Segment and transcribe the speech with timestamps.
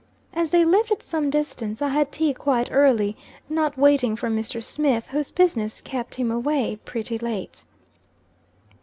[0.33, 3.15] As they lived at some distance, I had tea quite early,
[3.47, 4.63] not waiting for Mr.
[4.63, 7.63] Smith, whose business kept him away pretty late.